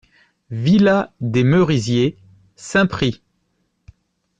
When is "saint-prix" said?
2.55-3.21